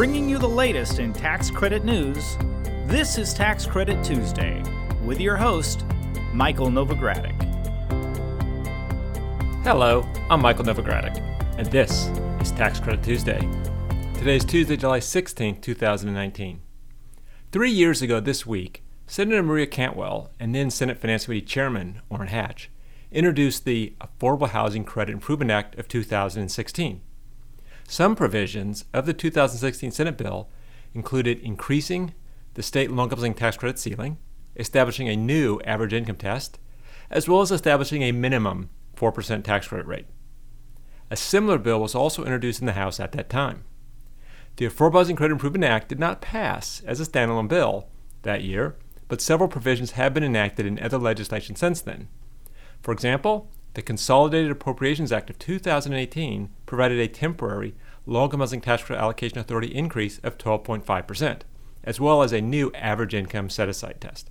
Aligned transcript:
Bringing 0.00 0.30
you 0.30 0.38
the 0.38 0.48
latest 0.48 0.98
in 0.98 1.12
tax 1.12 1.50
credit 1.50 1.84
news, 1.84 2.38
this 2.86 3.18
is 3.18 3.34
Tax 3.34 3.66
Credit 3.66 4.02
Tuesday 4.02 4.62
with 5.04 5.20
your 5.20 5.36
host, 5.36 5.84
Michael 6.32 6.68
Novogradac. 6.68 7.36
Hello, 9.62 10.08
I'm 10.30 10.40
Michael 10.40 10.64
Novogradac, 10.64 11.18
and 11.58 11.66
this 11.66 12.06
is 12.40 12.50
Tax 12.52 12.80
Credit 12.80 13.04
Tuesday. 13.04 13.40
Today 14.14 14.36
is 14.36 14.44
Tuesday, 14.46 14.78
July 14.78 15.00
16, 15.00 15.60
2019. 15.60 16.62
Three 17.52 17.70
years 17.70 18.00
ago 18.00 18.20
this 18.20 18.46
week, 18.46 18.82
Senator 19.06 19.42
Maria 19.42 19.66
Cantwell 19.66 20.30
and 20.40 20.54
then 20.54 20.70
Senate 20.70 20.96
Finance 20.96 21.26
Committee 21.26 21.44
Chairman 21.44 22.00
Orrin 22.08 22.28
Hatch 22.28 22.70
introduced 23.12 23.66
the 23.66 23.92
Affordable 24.00 24.48
Housing 24.48 24.84
Credit 24.84 25.12
Improvement 25.12 25.50
Act 25.50 25.78
of 25.78 25.88
2016. 25.88 27.02
Some 27.90 28.14
provisions 28.14 28.84
of 28.94 29.04
the 29.04 29.12
2016 29.12 29.90
Senate 29.90 30.16
bill 30.16 30.48
included 30.94 31.40
increasing 31.40 32.14
the 32.54 32.62
state 32.62 32.88
low 32.88 33.02
income 33.02 33.34
tax 33.34 33.56
credit 33.56 33.80
ceiling, 33.80 34.16
establishing 34.54 35.08
a 35.08 35.16
new 35.16 35.60
average 35.64 35.92
income 35.92 36.14
test, 36.14 36.60
as 37.10 37.28
well 37.28 37.40
as 37.40 37.50
establishing 37.50 38.02
a 38.02 38.12
minimum 38.12 38.70
4% 38.96 39.42
tax 39.42 39.66
credit 39.66 39.88
rate. 39.88 40.06
A 41.10 41.16
similar 41.16 41.58
bill 41.58 41.80
was 41.80 41.96
also 41.96 42.22
introduced 42.22 42.60
in 42.60 42.66
the 42.66 42.74
House 42.74 43.00
at 43.00 43.10
that 43.10 43.28
time. 43.28 43.64
The 44.54 44.68
Affordable 44.68 44.98
Housing 45.00 45.16
Credit 45.16 45.32
Improvement 45.32 45.64
Act 45.64 45.88
did 45.88 45.98
not 45.98 46.20
pass 46.20 46.82
as 46.86 47.00
a 47.00 47.04
standalone 47.04 47.48
bill 47.48 47.88
that 48.22 48.44
year, 48.44 48.76
but 49.08 49.20
several 49.20 49.48
provisions 49.48 49.92
have 49.92 50.14
been 50.14 50.22
enacted 50.22 50.64
in 50.64 50.78
other 50.78 50.96
legislation 50.96 51.56
since 51.56 51.80
then. 51.80 52.06
For 52.82 52.92
example, 52.92 53.50
the 53.74 53.82
Consolidated 53.82 54.52
Appropriations 54.52 55.10
Act 55.10 55.30
of 55.30 55.40
2018 55.40 56.50
provided 56.70 57.00
a 57.00 57.08
temporary 57.08 57.74
low-income 58.06 58.38
housing 58.38 58.60
tax 58.60 58.84
credit 58.84 59.02
allocation 59.02 59.38
authority 59.38 59.74
increase 59.74 60.20
of 60.20 60.38
12.5%, 60.38 61.40
as 61.82 61.98
well 61.98 62.22
as 62.22 62.32
a 62.32 62.40
new 62.40 62.70
average 62.74 63.12
income 63.12 63.50
set-aside 63.50 64.00
test. 64.00 64.30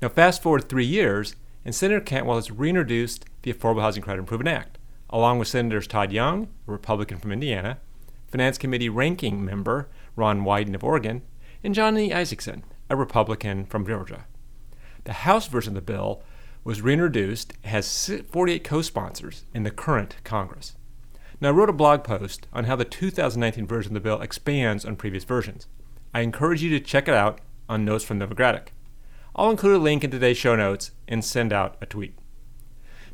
Now, 0.00 0.10
fast 0.10 0.44
forward 0.44 0.68
three 0.68 0.86
years, 0.86 1.34
and 1.64 1.74
Senator 1.74 2.00
Cantwell 2.00 2.36
has 2.36 2.52
reintroduced 2.52 3.24
the 3.42 3.52
Affordable 3.52 3.82
Housing 3.82 4.00
Credit 4.00 4.20
Improvement 4.20 4.56
Act, 4.56 4.78
along 5.10 5.40
with 5.40 5.48
Senators 5.48 5.88
Todd 5.88 6.12
Young, 6.12 6.44
a 6.68 6.70
Republican 6.70 7.18
from 7.18 7.32
Indiana, 7.32 7.78
Finance 8.28 8.56
Committee 8.56 8.88
ranking 8.88 9.44
member 9.44 9.88
Ron 10.14 10.42
Wyden 10.42 10.76
of 10.76 10.84
Oregon, 10.84 11.22
and 11.64 11.74
Johnny 11.74 12.10
Isakson, 12.10 12.62
a 12.88 12.94
Republican 12.94 13.66
from 13.66 13.84
Georgia. 13.84 14.24
The 15.02 15.12
House 15.12 15.48
version 15.48 15.76
of 15.76 15.84
the 15.84 15.92
bill 15.92 16.22
was 16.62 16.80
reintroduced, 16.80 17.54
has 17.64 18.22
48 18.30 18.62
co 18.62 18.82
sponsors 18.82 19.44
in 19.52 19.64
the 19.64 19.72
current 19.72 20.14
Congress. 20.22 20.76
Now, 21.42 21.48
I 21.48 21.52
wrote 21.52 21.70
a 21.70 21.72
blog 21.72 22.04
post 22.04 22.48
on 22.52 22.64
how 22.64 22.76
the 22.76 22.84
2019 22.84 23.66
version 23.66 23.92
of 23.92 23.94
the 23.94 24.06
bill 24.06 24.20
expands 24.20 24.84
on 24.84 24.96
previous 24.96 25.24
versions. 25.24 25.66
I 26.12 26.20
encourage 26.20 26.62
you 26.62 26.68
to 26.70 26.80
check 26.80 27.08
it 27.08 27.14
out 27.14 27.40
on 27.66 27.82
Notes 27.82 28.04
from 28.04 28.20
Novogradac. 28.20 28.68
I'll 29.34 29.50
include 29.50 29.76
a 29.76 29.78
link 29.78 30.04
in 30.04 30.10
today's 30.10 30.36
show 30.36 30.54
notes 30.54 30.90
and 31.08 31.24
send 31.24 31.50
out 31.50 31.78
a 31.80 31.86
tweet. 31.86 32.18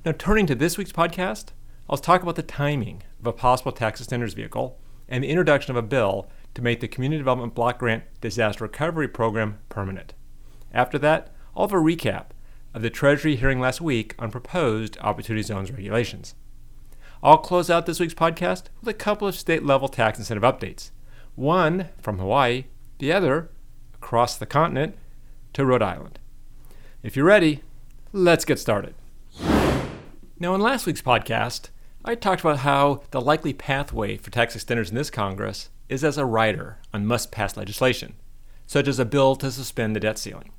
Now, 0.05 0.11
turning 0.11 0.47
to 0.47 0.57
this 0.57 0.77
week's 0.77 0.91
podcast, 0.91 1.51
I'll 1.89 1.99
talk 1.99 2.23
about 2.23 2.35
the 2.35 2.43
timing 2.43 3.05
of 3.21 3.29
a 3.29 3.33
possible 3.33 3.71
tax 3.71 4.03
extenders 4.03 4.35
vehicle 4.35 4.77
and 5.09 5.23
the 5.23 5.29
introduction 5.29 5.71
of 5.71 5.77
a 5.77 5.87
bill 5.87 6.29
to 6.55 6.63
make 6.63 6.81
the 6.81 6.89
Community 6.89 7.19
Development 7.19 7.55
Block 7.55 7.79
Grant 7.79 8.03
Disaster 8.21 8.65
Recovery 8.65 9.07
Program 9.07 9.59
permanent. 9.69 10.15
After 10.73 10.99
that, 10.99 11.33
I'll 11.55 11.69
have 11.69 11.73
a 11.73 11.77
recap 11.77 12.31
of 12.75 12.83
the 12.83 12.91
Treasury 12.91 13.37
hearing 13.37 13.61
last 13.61 13.81
week 13.81 14.17
on 14.19 14.33
proposed 14.33 14.99
Opportunity 15.01 15.45
Zones 15.45 15.71
regulations. 15.71 16.35
I'll 17.23 17.39
close 17.39 17.71
out 17.71 17.87
this 17.87 17.99
week's 17.99 18.15
podcast 18.15 18.65
with 18.81 18.89
a 18.89 18.95
couple 18.95 19.27
of 19.27 19.35
state 19.35 19.65
level 19.65 19.89
tax 19.89 20.19
incentive 20.19 20.43
updates 20.43 20.91
one 21.35 21.91
from 22.01 22.19
Hawaii, 22.19 22.65
the 22.99 23.13
other 23.13 23.51
across 23.95 24.37
the 24.37 24.47
continent 24.47 24.97
to 25.53 25.65
Rhode 25.67 25.83
Island. 25.83 26.19
If 27.03 27.15
you're 27.15 27.27
ready, 27.27 27.63
let's 28.13 28.45
get 28.45 28.59
started. 28.59 28.95
Now, 30.39 30.55
in 30.55 30.61
last 30.61 30.87
week's 30.87 31.03
podcast, 31.03 31.69
I 32.05 32.15
talked 32.15 32.41
about 32.41 32.59
how 32.59 33.03
the 33.11 33.21
likely 33.21 33.53
pathway 33.53 34.17
for 34.17 34.31
tax 34.31 34.57
extenders 34.57 34.89
in 34.89 34.95
this 34.95 35.11
Congress 35.11 35.71
is 35.89 36.05
as 36.05 36.19
a 36.19 36.25
rider 36.25 36.79
on 36.93 37.07
must 37.07 37.31
pass 37.31 37.57
legislation, 37.57 38.15
such 38.67 38.89
as 38.89 38.99
a 38.99 39.05
bill 39.05 39.37
to 39.37 39.51
suspend 39.51 39.95
the 39.95 40.01
debt 40.01 40.19
ceiling. 40.19 40.53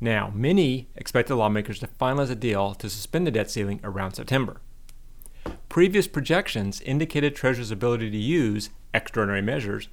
Now, 0.00 0.32
many 0.34 0.88
expected 0.96 1.36
lawmakers 1.36 1.78
to 1.80 1.86
finalize 1.86 2.30
a 2.30 2.34
deal 2.34 2.74
to 2.74 2.90
suspend 2.90 3.26
the 3.26 3.30
debt 3.30 3.50
ceiling 3.50 3.80
around 3.84 4.14
September. 4.14 4.60
Previous 5.68 6.06
projections 6.06 6.80
indicated 6.82 7.34
Treasury's 7.34 7.70
ability 7.70 8.10
to 8.10 8.16
use 8.16 8.70
extraordinary 8.92 9.42
measures 9.42 9.88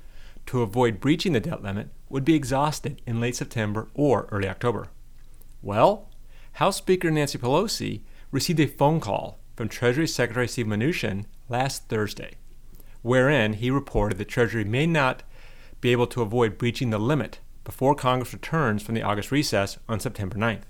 to 0.46 0.62
avoid 0.62 1.00
breaching 1.00 1.34
the 1.34 1.40
debt 1.40 1.64
limit 1.64 1.90
would 2.10 2.26
be 2.26 2.36
exhausted 2.36 3.02
in 3.06 3.20
late 3.20 3.36
September 3.36 3.88
or 3.94 4.28
early 4.32 4.48
October. 4.48 4.88
Well, 5.62 6.10
House 6.54 6.78
Speaker 6.78 7.10
Nancy 7.10 7.38
Pelosi 7.38 8.02
received 8.32 8.60
a 8.60 8.68
phone 8.68 9.00
call 9.00 9.40
from 9.56 9.70
Treasury 9.70 10.08
Secretary 10.08 10.48
Steve 10.48 10.68
Mnuchin 10.68 11.26
last 11.50 11.88
Thursday, 11.88 12.34
wherein 13.02 13.54
he 13.54 13.72
reported 13.72 14.18
that 14.18 14.28
Treasury 14.28 14.64
may 14.64 14.86
not 14.86 15.24
be 15.82 15.92
able 15.92 16.08
to 16.08 16.22
avoid 16.22 16.58
breaching 16.58 16.90
the 16.90 17.00
limit 17.00 17.40
before 17.64 17.96
Congress 17.96 18.34
returns 18.34 18.84
from 18.84 18.96
the 18.96 19.02
August 19.02 19.32
recess 19.32 19.78
on 19.88 20.00
September 20.00 20.36
9th. 20.36 20.64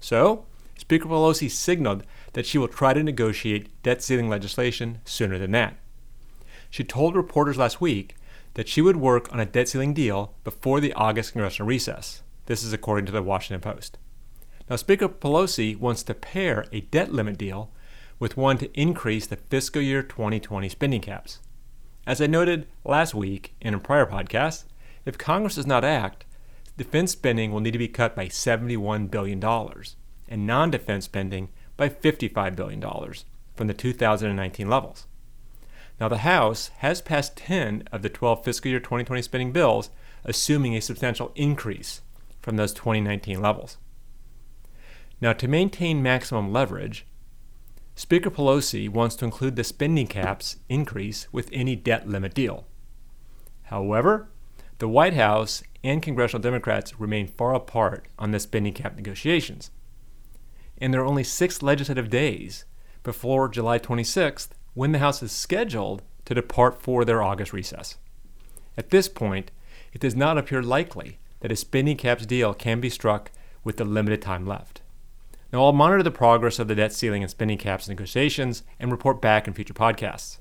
So, 0.00 0.46
Speaker 0.78 1.08
Pelosi 1.08 1.50
signaled 1.50 2.04
that 2.36 2.44
she 2.44 2.58
will 2.58 2.68
try 2.68 2.92
to 2.92 3.02
negotiate 3.02 3.82
debt 3.82 4.02
ceiling 4.02 4.28
legislation 4.28 5.00
sooner 5.06 5.38
than 5.38 5.52
that. 5.52 5.74
She 6.68 6.84
told 6.84 7.16
reporters 7.16 7.56
last 7.56 7.80
week 7.80 8.14
that 8.52 8.68
she 8.68 8.82
would 8.82 8.98
work 8.98 9.32
on 9.32 9.40
a 9.40 9.46
debt 9.46 9.70
ceiling 9.70 9.94
deal 9.94 10.34
before 10.44 10.78
the 10.78 10.92
August 10.92 11.32
congressional 11.32 11.66
recess. 11.66 12.20
This 12.44 12.62
is 12.62 12.74
according 12.74 13.06
to 13.06 13.12
the 13.12 13.22
Washington 13.22 13.62
Post. 13.62 13.96
Now, 14.68 14.76
Speaker 14.76 15.08
Pelosi 15.08 15.78
wants 15.78 16.02
to 16.02 16.12
pair 16.12 16.66
a 16.72 16.82
debt 16.82 17.10
limit 17.10 17.38
deal 17.38 17.70
with 18.18 18.36
one 18.36 18.58
to 18.58 18.70
increase 18.78 19.26
the 19.26 19.36
fiscal 19.36 19.80
year 19.80 20.02
2020 20.02 20.68
spending 20.68 21.00
caps. 21.00 21.38
As 22.06 22.20
I 22.20 22.26
noted 22.26 22.66
last 22.84 23.14
week 23.14 23.54
in 23.62 23.72
a 23.72 23.78
prior 23.78 24.04
podcast, 24.04 24.64
if 25.06 25.16
Congress 25.16 25.54
does 25.54 25.66
not 25.66 25.84
act, 25.84 26.26
defense 26.76 27.12
spending 27.12 27.50
will 27.50 27.60
need 27.60 27.70
to 27.70 27.78
be 27.78 27.88
cut 27.88 28.14
by 28.14 28.26
$71 28.26 29.10
billion 29.10 29.42
and 30.28 30.46
non 30.46 30.70
defense 30.70 31.06
spending 31.06 31.48
by 31.76 31.88
$55 31.88 32.56
billion 32.56 32.80
from 33.54 33.66
the 33.66 33.74
2019 33.74 34.68
levels. 34.68 35.06
Now, 35.98 36.08
the 36.08 36.18
House 36.18 36.70
has 36.78 37.00
passed 37.00 37.36
10 37.36 37.88
of 37.90 38.02
the 38.02 38.10
12 38.10 38.44
fiscal 38.44 38.70
year 38.70 38.80
2020 38.80 39.22
spending 39.22 39.52
bills, 39.52 39.90
assuming 40.24 40.74
a 40.74 40.80
substantial 40.80 41.32
increase 41.34 42.02
from 42.42 42.56
those 42.56 42.74
2019 42.74 43.40
levels. 43.40 43.78
Now, 45.20 45.32
to 45.32 45.48
maintain 45.48 46.02
maximum 46.02 46.52
leverage, 46.52 47.06
Speaker 47.94 48.30
Pelosi 48.30 48.90
wants 48.90 49.16
to 49.16 49.24
include 49.24 49.56
the 49.56 49.64
spending 49.64 50.06
caps 50.06 50.56
increase 50.68 51.32
with 51.32 51.48
any 51.50 51.74
debt 51.74 52.06
limit 52.06 52.34
deal. 52.34 52.66
However, 53.64 54.28
the 54.78 54.88
White 54.88 55.14
House 55.14 55.62
and 55.82 56.02
congressional 56.02 56.42
Democrats 56.42 57.00
remain 57.00 57.26
far 57.26 57.54
apart 57.54 58.06
on 58.18 58.32
the 58.32 58.40
spending 58.40 58.74
cap 58.74 58.96
negotiations. 58.96 59.70
And 60.78 60.92
there 60.92 61.00
are 61.00 61.06
only 61.06 61.24
six 61.24 61.62
legislative 61.62 62.10
days 62.10 62.64
before 63.02 63.48
July 63.48 63.78
26th 63.78 64.48
when 64.74 64.92
the 64.92 64.98
House 64.98 65.22
is 65.22 65.32
scheduled 65.32 66.02
to 66.26 66.34
depart 66.34 66.82
for 66.82 67.04
their 67.04 67.22
August 67.22 67.52
recess. 67.52 67.96
At 68.76 68.90
this 68.90 69.08
point, 69.08 69.50
it 69.92 70.00
does 70.00 70.14
not 70.14 70.36
appear 70.36 70.62
likely 70.62 71.18
that 71.40 71.52
a 71.52 71.56
spending 71.56 71.96
caps 71.96 72.26
deal 72.26 72.52
can 72.52 72.80
be 72.80 72.90
struck 72.90 73.30
with 73.64 73.76
the 73.78 73.84
limited 73.84 74.20
time 74.20 74.46
left. 74.46 74.82
Now, 75.52 75.64
I'll 75.64 75.72
monitor 75.72 76.02
the 76.02 76.10
progress 76.10 76.58
of 76.58 76.68
the 76.68 76.74
debt 76.74 76.92
ceiling 76.92 77.22
and 77.22 77.30
spending 77.30 77.56
caps 77.56 77.88
negotiations 77.88 78.62
and 78.78 78.90
report 78.90 79.22
back 79.22 79.46
in 79.46 79.54
future 79.54 79.72
podcasts. 79.72 80.38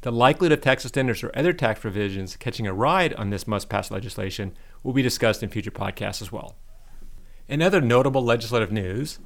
The 0.00 0.10
likelihood 0.10 0.58
of 0.58 0.62
tax 0.62 0.84
extenders 0.84 1.22
or 1.22 1.36
other 1.36 1.52
tax 1.52 1.80
provisions 1.80 2.36
catching 2.36 2.66
a 2.66 2.72
ride 2.72 3.14
on 3.14 3.30
this 3.30 3.46
must 3.46 3.68
pass 3.68 3.90
legislation 3.90 4.56
will 4.82 4.92
be 4.92 5.02
discussed 5.02 5.42
in 5.42 5.48
future 5.48 5.70
podcasts 5.70 6.22
as 6.22 6.32
well. 6.32 6.56
In 7.48 7.62
other 7.62 7.80
notable 7.80 8.24
legislative 8.24 8.72
news, 8.72 9.20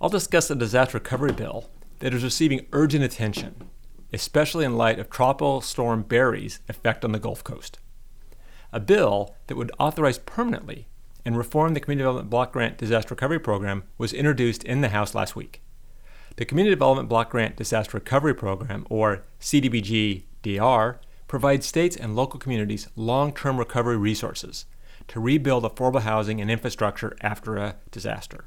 I'll 0.00 0.08
discuss 0.08 0.50
a 0.50 0.56
disaster 0.56 0.98
recovery 0.98 1.32
bill 1.32 1.70
that 2.00 2.12
is 2.12 2.24
receiving 2.24 2.66
urgent 2.72 3.04
attention, 3.04 3.70
especially 4.12 4.64
in 4.64 4.76
light 4.76 4.98
of 4.98 5.08
Tropical 5.08 5.60
Storm 5.60 6.02
Barry's 6.02 6.58
effect 6.68 7.04
on 7.04 7.12
the 7.12 7.20
Gulf 7.20 7.44
Coast. 7.44 7.78
A 8.72 8.80
bill 8.80 9.36
that 9.46 9.54
would 9.54 9.70
authorize 9.78 10.18
permanently 10.18 10.88
and 11.24 11.36
reform 11.36 11.74
the 11.74 11.80
Community 11.80 12.02
Development 12.02 12.28
Block 12.28 12.52
Grant 12.52 12.76
Disaster 12.76 13.14
Recovery 13.14 13.38
Program 13.38 13.84
was 13.98 14.12
introduced 14.12 14.64
in 14.64 14.80
the 14.80 14.88
House 14.88 15.14
last 15.14 15.36
week. 15.36 15.62
The 16.34 16.44
Community 16.44 16.74
Development 16.74 17.08
Block 17.08 17.30
Grant 17.30 17.54
Disaster 17.54 17.98
Recovery 17.98 18.34
Program, 18.34 18.84
or 18.90 19.22
CDBG 19.40 20.24
DR, 20.42 20.98
provides 21.28 21.66
states 21.66 21.96
and 21.96 22.16
local 22.16 22.40
communities 22.40 22.88
long 22.96 23.32
term 23.32 23.58
recovery 23.58 23.96
resources 23.96 24.64
to 25.08 25.20
rebuild 25.20 25.64
affordable 25.64 26.02
housing 26.02 26.40
and 26.40 26.50
infrastructure 26.50 27.16
after 27.20 27.56
a 27.56 27.76
disaster. 27.90 28.46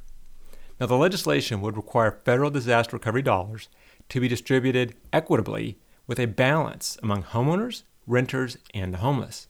Now, 0.80 0.88
the 0.88 0.96
legislation 0.96 1.62
would 1.62 1.78
require 1.78 2.20
federal 2.26 2.50
disaster 2.50 2.96
recovery 2.96 3.22
dollars 3.22 3.70
to 4.10 4.20
be 4.20 4.28
distributed 4.28 4.96
equitably 5.12 5.78
with 6.08 6.20
a 6.20 6.26
balance 6.26 6.98
among 7.02 7.24
homeowners 7.24 7.84
renters, 8.08 8.58
and 8.74 8.94
the 8.94 9.00
homeless. 9.00 9.48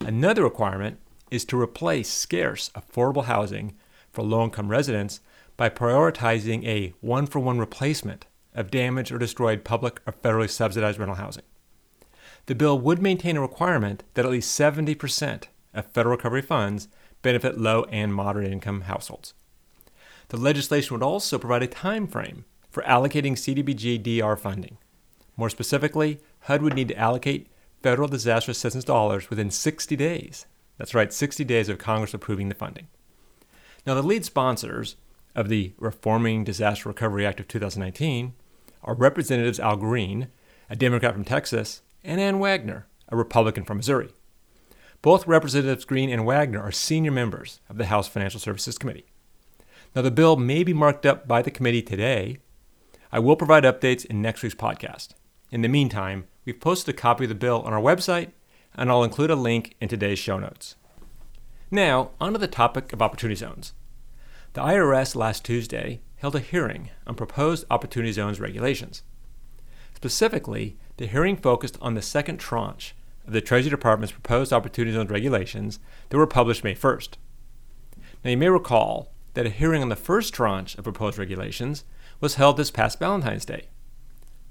Another 0.00 0.42
requirement 0.42 0.98
is 1.30 1.44
to 1.46 1.60
replace 1.60 2.10
scarce 2.10 2.70
affordable 2.70 3.24
housing 3.24 3.74
for 4.12 4.22
low 4.22 4.44
income 4.44 4.68
residents 4.68 5.20
by 5.56 5.68
prioritizing 5.68 6.64
a 6.66 6.92
one 7.00 7.26
for 7.26 7.38
one 7.38 7.58
replacement 7.58 8.26
of 8.54 8.70
damaged 8.70 9.12
or 9.12 9.18
destroyed 9.18 9.64
public 9.64 10.00
or 10.06 10.12
federally 10.12 10.50
subsidized 10.50 10.98
rental 10.98 11.16
housing. 11.16 11.44
The 12.46 12.54
bill 12.54 12.78
would 12.78 13.00
maintain 13.00 13.36
a 13.36 13.40
requirement 13.40 14.02
that 14.14 14.24
at 14.24 14.30
least 14.30 14.58
70% 14.58 15.44
of 15.74 15.86
federal 15.86 16.16
recovery 16.16 16.42
funds 16.42 16.88
benefit 17.22 17.58
low 17.58 17.84
and 17.84 18.14
moderate 18.14 18.52
income 18.52 18.82
households. 18.82 19.34
The 20.28 20.36
legislation 20.36 20.94
would 20.94 21.04
also 21.04 21.38
provide 21.38 21.62
a 21.62 21.66
time 21.66 22.06
frame 22.06 22.44
for 22.70 22.82
allocating 22.84 23.32
CDBG 23.32 24.02
DR 24.02 24.36
funding. 24.36 24.78
More 25.36 25.50
specifically, 25.50 26.20
HUD 26.40 26.62
would 26.62 26.74
need 26.74 26.88
to 26.88 26.98
allocate 26.98 27.48
federal 27.82 28.08
disaster 28.08 28.50
assistance 28.50 28.84
dollars 28.84 29.28
within 29.30 29.50
60 29.50 29.94
days. 29.96 30.46
That's 30.78 30.94
right, 30.94 31.12
60 31.12 31.44
days 31.44 31.68
of 31.68 31.78
Congress 31.78 32.14
approving 32.14 32.48
the 32.48 32.54
funding. 32.54 32.88
Now, 33.86 33.94
the 33.94 34.02
lead 34.02 34.24
sponsors 34.24 34.96
of 35.34 35.48
the 35.48 35.72
Reforming 35.78 36.44
Disaster 36.44 36.88
Recovery 36.88 37.26
Act 37.26 37.40
of 37.40 37.48
2019 37.48 38.34
are 38.82 38.94
Representatives 38.94 39.60
Al 39.60 39.76
Green, 39.76 40.28
a 40.70 40.76
Democrat 40.76 41.14
from 41.14 41.24
Texas, 41.24 41.82
and 42.04 42.20
Ann 42.20 42.38
Wagner, 42.38 42.86
a 43.08 43.16
Republican 43.16 43.64
from 43.64 43.78
Missouri. 43.78 44.10
Both 45.02 45.26
Representatives 45.26 45.84
Green 45.84 46.10
and 46.10 46.24
Wagner 46.24 46.62
are 46.62 46.70
senior 46.70 47.10
members 47.10 47.58
of 47.68 47.76
the 47.76 47.86
House 47.86 48.06
Financial 48.06 48.38
Services 48.38 48.78
Committee. 48.78 49.06
Now, 49.96 50.02
the 50.02 50.12
bill 50.12 50.36
may 50.36 50.62
be 50.62 50.72
marked 50.72 51.04
up 51.04 51.26
by 51.26 51.42
the 51.42 51.50
committee 51.50 51.82
today. 51.82 52.38
I 53.10 53.18
will 53.18 53.34
provide 53.34 53.64
updates 53.64 54.04
in 54.04 54.22
next 54.22 54.44
week's 54.44 54.54
podcast. 54.54 55.08
In 55.50 55.62
the 55.62 55.68
meantime, 55.68 56.28
we've 56.44 56.60
posted 56.60 56.94
a 56.94 56.96
copy 56.96 57.24
of 57.24 57.30
the 57.30 57.34
bill 57.34 57.62
on 57.62 57.72
our 57.72 57.80
website, 57.80 58.30
and 58.76 58.88
I'll 58.90 59.02
include 59.02 59.32
a 59.32 59.34
link 59.34 59.74
in 59.80 59.88
today's 59.88 60.20
show 60.20 60.38
notes. 60.38 60.76
Now, 61.68 62.10
onto 62.20 62.38
the 62.38 62.46
topic 62.46 62.92
of 62.92 63.02
opportunity 63.02 63.34
zones. 63.34 63.72
The 64.52 64.60
IRS 64.60 65.16
last 65.16 65.44
Tuesday 65.44 66.00
held 66.18 66.36
a 66.36 66.40
hearing 66.40 66.90
on 67.08 67.16
proposed 67.16 67.64
opportunity 67.72 68.12
zones 68.12 68.38
regulations. 68.38 69.02
Specifically, 69.96 70.76
the 70.98 71.08
hearing 71.08 71.36
focused 71.36 71.76
on 71.80 71.94
the 71.94 72.02
second 72.02 72.38
tranche 72.38 72.94
of 73.26 73.32
the 73.32 73.40
Treasury 73.40 73.70
Department's 73.70 74.12
proposed 74.12 74.52
opportunity 74.52 74.94
zones 74.94 75.10
regulations 75.10 75.78
that 76.08 76.18
were 76.18 76.26
published 76.26 76.64
May 76.64 76.74
1st. 76.74 77.10
Now, 78.24 78.30
you 78.30 78.36
may 78.36 78.48
recall 78.48 79.12
that 79.34 79.46
a 79.46 79.50
hearing 79.50 79.82
on 79.82 79.88
the 79.88 79.96
first 79.96 80.34
tranche 80.34 80.76
of 80.76 80.84
proposed 80.84 81.18
regulations 81.18 81.84
was 82.20 82.36
held 82.36 82.56
this 82.56 82.70
past 82.70 82.98
Valentine's 82.98 83.44
Day. 83.44 83.68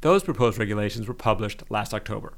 Those 0.02 0.24
proposed 0.24 0.58
regulations 0.58 1.08
were 1.08 1.14
published 1.14 1.64
last 1.70 1.94
October. 1.94 2.34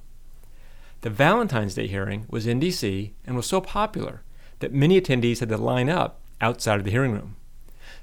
The 1.02 1.10
Valentine's 1.10 1.76
Day 1.76 1.88
hearing 1.88 2.26
was 2.30 2.46
in 2.46 2.60
D.C. 2.60 3.14
and 3.26 3.36
was 3.36 3.46
so 3.46 3.62
popular 3.62 4.22
that 4.60 4.74
many 4.74 5.00
attendees 5.00 5.40
had 5.40 5.50
to 5.50 5.58
line 5.58 5.90
up 5.90 6.22
outside 6.40 6.80
of 6.80 6.86
the 6.86 6.92
hearing 6.92 7.12
room. 7.12 7.36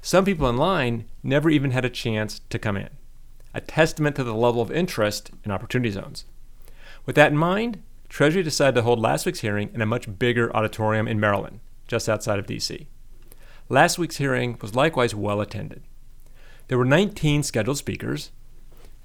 Some 0.01 0.25
people 0.25 0.49
in 0.49 0.57
line 0.57 1.05
never 1.23 1.49
even 1.49 1.71
had 1.71 1.85
a 1.85 1.89
chance 1.89 2.41
to 2.49 2.59
come 2.59 2.77
in, 2.77 2.89
a 3.53 3.61
testament 3.61 4.15
to 4.15 4.23
the 4.23 4.33
level 4.33 4.61
of 4.61 4.71
interest 4.71 5.31
in 5.43 5.51
opportunity 5.51 5.91
zones. 5.91 6.25
With 7.05 7.15
that 7.15 7.31
in 7.31 7.37
mind, 7.37 7.81
Treasury 8.11 8.43
decided 8.43 8.75
to 8.75 8.81
hold 8.81 8.99
last 8.99 9.25
week's 9.25 9.39
hearing 9.39 9.69
in 9.73 9.81
a 9.81 9.85
much 9.85 10.19
bigger 10.19 10.53
auditorium 10.53 11.07
in 11.07 11.17
Maryland, 11.17 11.61
just 11.87 12.09
outside 12.09 12.39
of 12.39 12.45
D.C. 12.45 12.89
Last 13.69 13.97
week's 13.97 14.17
hearing 14.17 14.57
was 14.61 14.75
likewise 14.75 15.15
well 15.15 15.39
attended. 15.39 15.83
There 16.67 16.77
were 16.77 16.83
19 16.83 17.41
scheduled 17.41 17.77
speakers, 17.77 18.31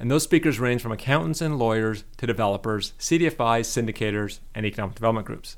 and 0.01 0.11
those 0.11 0.25
speakers 0.25 0.59
range 0.59 0.83
from 0.83 0.91
accountants 0.91 1.41
and 1.41 1.57
lawyers 1.57 2.03
to 2.17 2.27
developers, 2.27 2.95
CDFIs, 2.99 3.37
syndicators, 3.71 4.41
and 4.57 4.67
economic 4.67 4.97
development 4.97 5.29
groups. 5.29 5.57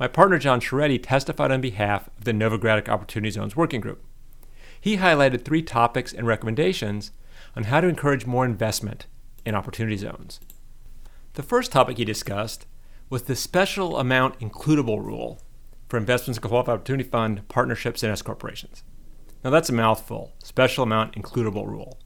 My 0.00 0.08
partner 0.08 0.38
John 0.38 0.58
Chiaretti 0.58 0.98
testified 1.02 1.52
on 1.52 1.60
behalf 1.60 2.08
of 2.16 2.24
the 2.24 2.32
Novogradac 2.32 2.88
Opportunity 2.88 3.30
Zones 3.30 3.54
Working 3.54 3.82
Group. 3.82 4.02
He 4.80 4.96
highlighted 4.96 5.44
three 5.44 5.62
topics 5.62 6.14
and 6.14 6.26
recommendations 6.26 7.10
on 7.54 7.64
how 7.64 7.82
to 7.82 7.88
encourage 7.88 8.24
more 8.24 8.46
investment 8.46 9.04
in 9.44 9.54
opportunity 9.54 9.98
zones. 9.98 10.40
The 11.34 11.42
first 11.42 11.70
topic 11.70 11.98
he 11.98 12.06
discussed 12.06 12.66
was 13.10 13.22
the 13.22 13.36
special 13.36 13.98
amount 13.98 14.38
includable 14.40 15.02
rule 15.02 15.40
for 15.88 15.96
investments 15.96 16.38
in 16.38 16.48
qualified 16.48 16.74
opportunity 16.74 17.08
fund, 17.08 17.46
partnerships, 17.48 18.02
and 18.02 18.12
S 18.12 18.22
corporations. 18.22 18.82
Now 19.42 19.50
that's 19.50 19.70
a 19.70 19.74
mouthful. 19.74 20.32
Special 20.42 20.84
amount 20.84 21.14
includable 21.14 21.66
rule. 21.66 21.98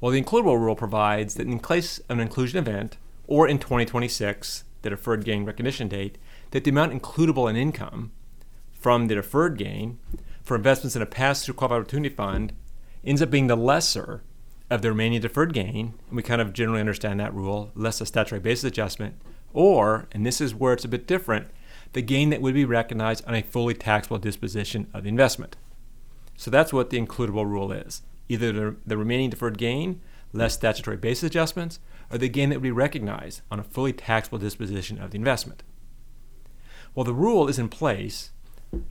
Well, 0.00 0.12
the 0.12 0.22
includable 0.22 0.58
rule 0.58 0.74
provides 0.74 1.34
that 1.34 1.46
in 1.46 1.60
case 1.60 1.98
of 1.98 2.18
an 2.18 2.20
inclusion 2.20 2.58
event, 2.58 2.96
or 3.26 3.46
in 3.46 3.58
2026, 3.58 4.64
the 4.82 4.90
deferred 4.90 5.24
gain 5.24 5.44
recognition 5.44 5.88
date, 5.88 6.18
that 6.50 6.64
the 6.64 6.70
amount 6.70 6.92
includable 6.92 7.48
in 7.48 7.56
income 7.56 8.10
from 8.72 9.06
the 9.06 9.14
deferred 9.14 9.58
gain 9.58 9.98
for 10.42 10.56
investments 10.56 10.96
in 10.96 11.02
a 11.02 11.06
pass-through 11.06 11.54
qualified 11.54 11.82
opportunity 11.82 12.14
fund 12.14 12.52
ends 13.04 13.22
up 13.22 13.30
being 13.30 13.46
the 13.46 13.56
lesser 13.56 14.22
of 14.70 14.82
the 14.82 14.88
remaining 14.88 15.20
deferred 15.20 15.52
gain, 15.52 15.94
and 16.08 16.16
we 16.16 16.22
kind 16.22 16.40
of 16.40 16.52
generally 16.52 16.80
understand 16.80 17.20
that 17.20 17.34
rule, 17.34 17.70
less 17.74 18.00
a 18.00 18.06
statutory 18.06 18.40
basis 18.40 18.64
adjustment, 18.64 19.14
or, 19.52 20.08
and 20.12 20.24
this 20.24 20.40
is 20.40 20.54
where 20.54 20.72
it's 20.72 20.84
a 20.84 20.88
bit 20.88 21.06
different, 21.06 21.48
the 21.92 22.02
gain 22.02 22.30
that 22.30 22.40
would 22.40 22.54
be 22.54 22.64
recognized 22.64 23.24
on 23.26 23.34
a 23.34 23.42
fully 23.42 23.74
taxable 23.74 24.18
disposition 24.18 24.86
of 24.94 25.02
the 25.02 25.08
investment. 25.08 25.56
So 26.36 26.50
that's 26.50 26.72
what 26.72 26.90
the 26.90 27.00
includable 27.00 27.46
rule 27.46 27.72
is 27.72 28.02
either 28.28 28.52
the, 28.52 28.76
the 28.86 28.96
remaining 28.96 29.28
deferred 29.28 29.58
gain, 29.58 30.00
less 30.32 30.54
statutory 30.54 30.96
basis 30.96 31.24
adjustments, 31.24 31.80
or 32.10 32.18
the 32.18 32.28
gain 32.28 32.48
that 32.48 32.56
would 32.56 32.62
be 32.62 32.70
recognized 32.70 33.42
on 33.50 33.58
a 33.58 33.64
fully 33.64 33.92
taxable 33.92 34.38
disposition 34.38 34.98
of 34.98 35.10
the 35.10 35.18
investment. 35.18 35.64
Well, 36.94 37.04
the 37.04 37.12
rule 37.12 37.48
is 37.48 37.58
in 37.58 37.68
place 37.68 38.30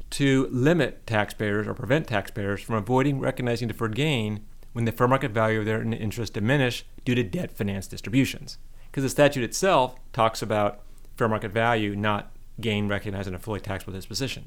to 0.09 0.47
limit 0.51 1.07
taxpayers 1.07 1.67
or 1.67 1.73
prevent 1.73 2.07
taxpayers 2.07 2.61
from 2.61 2.75
avoiding 2.75 3.19
recognizing 3.19 3.69
deferred 3.69 3.95
gain 3.95 4.45
when 4.73 4.85
the 4.85 4.91
fair 4.91 5.07
market 5.07 5.31
value 5.31 5.59
of 5.59 5.65
their 5.65 5.81
interest 5.81 6.33
diminish 6.33 6.85
due 7.05 7.15
to 7.15 7.23
debt 7.23 7.51
finance 7.51 7.87
distributions. 7.87 8.57
Because 8.89 9.03
the 9.03 9.09
statute 9.09 9.43
itself 9.43 9.95
talks 10.13 10.41
about 10.41 10.81
fair 11.15 11.27
market 11.27 11.51
value, 11.51 11.95
not 11.95 12.31
gain 12.59 12.87
recognized 12.87 13.27
in 13.27 13.35
a 13.35 13.39
fully 13.39 13.59
taxable 13.59 13.93
disposition. 13.93 14.45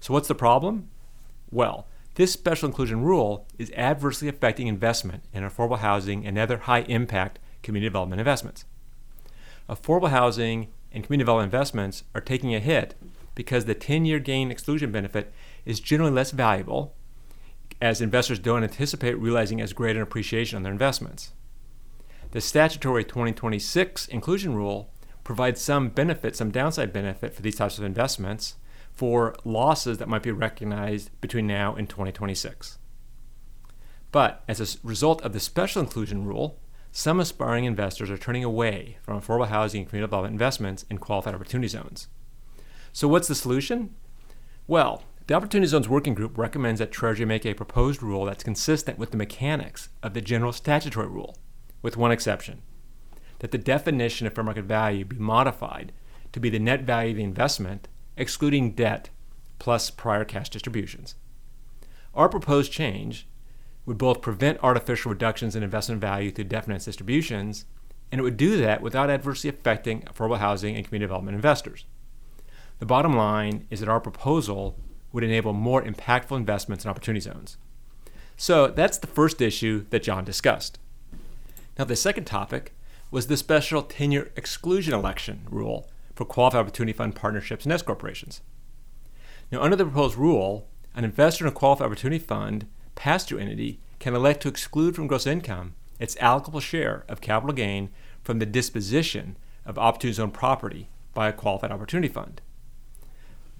So, 0.00 0.12
what's 0.12 0.28
the 0.28 0.34
problem? 0.34 0.90
Well, 1.50 1.86
this 2.16 2.32
special 2.32 2.68
inclusion 2.68 3.02
rule 3.02 3.46
is 3.58 3.70
adversely 3.72 4.28
affecting 4.28 4.66
investment 4.66 5.24
in 5.32 5.42
affordable 5.42 5.78
housing 5.78 6.26
and 6.26 6.38
other 6.38 6.58
high 6.58 6.80
impact 6.82 7.38
community 7.62 7.88
development 7.88 8.20
investments. 8.20 8.64
Affordable 9.68 10.10
housing 10.10 10.68
and 10.92 11.04
community 11.04 11.24
development 11.24 11.52
investments 11.52 12.04
are 12.14 12.20
taking 12.20 12.54
a 12.54 12.60
hit 12.60 12.94
because 13.34 13.66
the 13.66 13.74
10 13.74 14.04
year 14.06 14.18
gain 14.18 14.50
exclusion 14.50 14.90
benefit 14.90 15.32
is 15.64 15.78
generally 15.78 16.12
less 16.12 16.30
valuable 16.30 16.94
as 17.80 18.00
investors 18.00 18.38
don't 18.38 18.64
anticipate 18.64 19.18
realizing 19.18 19.60
as 19.60 19.72
great 19.72 19.96
an 19.96 20.02
appreciation 20.02 20.56
on 20.56 20.62
their 20.62 20.72
investments. 20.72 21.32
The 22.36 22.42
statutory 22.42 23.02
2026 23.02 24.08
inclusion 24.08 24.54
rule 24.54 24.92
provides 25.24 25.58
some 25.58 25.88
benefit, 25.88 26.36
some 26.36 26.50
downside 26.50 26.92
benefit 26.92 27.32
for 27.32 27.40
these 27.40 27.56
types 27.56 27.78
of 27.78 27.84
investments 27.84 28.56
for 28.92 29.34
losses 29.42 29.96
that 29.96 30.08
might 30.10 30.22
be 30.22 30.32
recognized 30.32 31.18
between 31.22 31.46
now 31.46 31.74
and 31.74 31.88
2026. 31.88 32.76
But 34.12 34.44
as 34.46 34.60
a 34.60 34.86
result 34.86 35.22
of 35.22 35.32
the 35.32 35.40
special 35.40 35.80
inclusion 35.80 36.26
rule, 36.26 36.60
some 36.92 37.20
aspiring 37.20 37.64
investors 37.64 38.10
are 38.10 38.18
turning 38.18 38.44
away 38.44 38.98
from 39.00 39.18
affordable 39.18 39.48
housing 39.48 39.80
and 39.80 39.88
community 39.88 40.06
development 40.06 40.34
investments 40.34 40.84
in 40.90 40.98
qualified 40.98 41.34
opportunity 41.34 41.68
zones. 41.68 42.08
So, 42.92 43.08
what's 43.08 43.28
the 43.28 43.34
solution? 43.34 43.94
Well, 44.66 45.04
the 45.26 45.32
Opportunity 45.32 45.68
Zones 45.68 45.88
Working 45.88 46.12
Group 46.12 46.36
recommends 46.36 46.80
that 46.80 46.92
Treasury 46.92 47.24
make 47.24 47.46
a 47.46 47.54
proposed 47.54 48.02
rule 48.02 48.26
that's 48.26 48.44
consistent 48.44 48.98
with 48.98 49.10
the 49.10 49.16
mechanics 49.16 49.88
of 50.02 50.12
the 50.12 50.20
general 50.20 50.52
statutory 50.52 51.08
rule, 51.08 51.38
with 51.86 51.96
one 51.96 52.10
exception 52.10 52.60
that 53.38 53.52
the 53.52 53.58
definition 53.58 54.26
of 54.26 54.34
fair 54.34 54.42
market 54.42 54.64
value 54.64 55.04
be 55.04 55.16
modified 55.18 55.92
to 56.32 56.40
be 56.40 56.50
the 56.50 56.58
net 56.58 56.80
value 56.82 57.12
of 57.12 57.16
the 57.18 57.22
investment, 57.22 57.86
excluding 58.16 58.72
debt 58.72 59.08
plus 59.60 59.88
prior 59.88 60.24
cash 60.24 60.50
distributions. 60.50 61.14
Our 62.12 62.28
proposed 62.28 62.72
change 62.72 63.28
would 63.84 63.98
both 63.98 64.20
prevent 64.20 64.58
artificial 64.64 65.12
reductions 65.12 65.54
in 65.54 65.62
investment 65.62 66.00
value 66.00 66.32
through 66.32 66.46
debt 66.46 66.64
finance 66.64 66.86
distributions, 66.86 67.66
and 68.10 68.18
it 68.18 68.24
would 68.24 68.36
do 68.36 68.56
that 68.56 68.82
without 68.82 69.08
adversely 69.08 69.48
affecting 69.48 70.00
affordable 70.02 70.38
housing 70.38 70.74
and 70.74 70.84
community 70.84 71.06
development 71.06 71.36
investors. 71.36 71.84
The 72.80 72.86
bottom 72.86 73.16
line 73.16 73.68
is 73.70 73.78
that 73.78 73.88
our 73.88 74.00
proposal 74.00 74.76
would 75.12 75.22
enable 75.22 75.52
more 75.52 75.84
impactful 75.84 76.36
investments 76.36 76.84
in 76.84 76.90
opportunity 76.90 77.20
zones. 77.20 77.58
So 78.36 78.66
that's 78.66 78.98
the 78.98 79.06
first 79.06 79.40
issue 79.40 79.86
that 79.90 80.02
John 80.02 80.24
discussed. 80.24 80.80
Now, 81.78 81.84
the 81.84 81.96
second 81.96 82.24
topic 82.24 82.74
was 83.10 83.26
the 83.26 83.36
special 83.36 83.82
10 83.82 84.12
year 84.12 84.30
exclusion 84.36 84.94
election 84.94 85.46
rule 85.50 85.88
for 86.14 86.24
qualified 86.24 86.60
opportunity 86.60 86.96
fund 86.96 87.14
partnerships 87.14 87.64
and 87.64 87.72
S 87.72 87.82
corporations. 87.82 88.40
Now, 89.52 89.62
under 89.62 89.76
the 89.76 89.84
proposed 89.84 90.16
rule, 90.16 90.68
an 90.94 91.04
investor 91.04 91.44
in 91.44 91.48
a 91.48 91.54
qualified 91.54 91.86
opportunity 91.86 92.18
fund 92.18 92.66
pass 92.94 93.24
through 93.24 93.38
entity 93.38 93.80
can 93.98 94.14
elect 94.14 94.40
to 94.42 94.48
exclude 94.48 94.96
from 94.96 95.06
gross 95.06 95.26
income 95.26 95.74
its 95.98 96.16
allocable 96.16 96.60
share 96.60 97.04
of 97.08 97.20
capital 97.20 97.54
gain 97.54 97.90
from 98.22 98.38
the 98.38 98.46
disposition 98.46 99.36
of 99.64 99.78
Opportunity 99.78 100.14
Zone 100.14 100.30
property 100.30 100.88
by 101.14 101.28
a 101.28 101.32
qualified 101.32 101.70
opportunity 101.70 102.08
fund. 102.08 102.40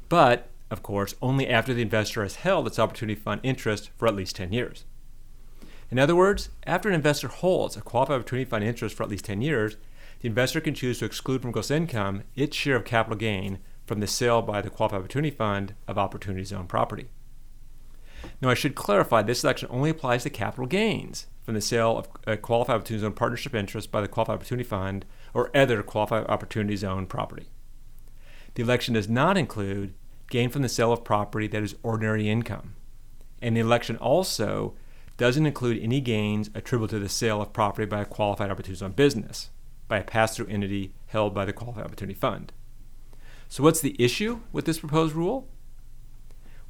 But, 0.08 0.48
of 0.70 0.82
course, 0.82 1.14
only 1.22 1.48
after 1.48 1.72
the 1.72 1.82
investor 1.82 2.22
has 2.22 2.36
held 2.36 2.66
its 2.66 2.78
opportunity 2.78 3.18
fund 3.18 3.40
interest 3.42 3.90
for 3.96 4.06
at 4.06 4.14
least 4.14 4.36
10 4.36 4.52
years. 4.52 4.84
In 5.90 5.98
other 5.98 6.16
words, 6.16 6.50
after 6.66 6.88
an 6.88 6.94
investor 6.94 7.28
holds 7.28 7.76
a 7.76 7.80
qualified 7.80 8.20
opportunity 8.20 8.48
fund 8.48 8.64
interest 8.64 8.96
for 8.96 9.02
at 9.04 9.08
least 9.08 9.24
10 9.24 9.40
years, 9.40 9.76
the 10.20 10.28
investor 10.28 10.60
can 10.60 10.74
choose 10.74 10.98
to 10.98 11.04
exclude 11.04 11.42
from 11.42 11.52
gross 11.52 11.70
income 11.70 12.22
its 12.34 12.56
share 12.56 12.76
of 12.76 12.84
capital 12.84 13.16
gain 13.16 13.58
from 13.86 14.00
the 14.00 14.06
sale 14.06 14.42
by 14.42 14.60
the 14.60 14.70
qualified 14.70 15.00
opportunity 15.00 15.34
fund 15.34 15.74
of 15.86 15.98
opportunity 15.98 16.44
zone 16.44 16.66
property. 16.66 17.08
Now, 18.40 18.48
I 18.48 18.54
should 18.54 18.74
clarify 18.74 19.22
this 19.22 19.44
election 19.44 19.68
only 19.70 19.90
applies 19.90 20.24
to 20.24 20.30
capital 20.30 20.66
gains 20.66 21.26
from 21.44 21.54
the 21.54 21.60
sale 21.60 21.98
of 21.98 22.08
a 22.26 22.36
qualified 22.36 22.76
opportunity 22.76 23.02
zone 23.02 23.12
partnership 23.12 23.54
interest 23.54 23.92
by 23.92 24.00
the 24.00 24.08
qualified 24.08 24.34
opportunity 24.34 24.68
fund 24.68 25.04
or 25.32 25.56
other 25.56 25.82
qualified 25.82 26.26
opportunity 26.28 26.76
zone 26.76 27.06
property. 27.06 27.46
The 28.54 28.62
election 28.62 28.94
does 28.94 29.08
not 29.08 29.36
include 29.36 29.94
gain 30.28 30.50
from 30.50 30.62
the 30.62 30.68
sale 30.68 30.92
of 30.92 31.04
property 31.04 31.46
that 31.46 31.62
is 31.62 31.76
ordinary 31.82 32.28
income. 32.28 32.74
And 33.40 33.56
the 33.56 33.60
election 33.60 33.96
also 33.96 34.74
doesn't 35.16 35.46
include 35.46 35.82
any 35.82 36.00
gains 36.00 36.50
attributable 36.54 36.88
to 36.88 36.98
the 36.98 37.08
sale 37.08 37.40
of 37.40 37.52
property 37.52 37.86
by 37.86 38.02
a 38.02 38.04
qualified 38.04 38.50
opportunity 38.50 38.78
zone 38.78 38.92
business 38.92 39.50
by 39.88 39.98
a 39.98 40.04
pass 40.04 40.36
through 40.36 40.48
entity 40.48 40.92
held 41.06 41.34
by 41.34 41.44
the 41.44 41.52
Qualified 41.52 41.84
Opportunity 41.84 42.18
Fund. 42.18 42.52
So, 43.48 43.62
what's 43.62 43.80
the 43.80 43.96
issue 44.02 44.40
with 44.52 44.64
this 44.64 44.80
proposed 44.80 45.14
rule? 45.14 45.48